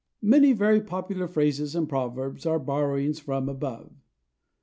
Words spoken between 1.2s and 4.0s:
phrases and proverbs are borrowings from above.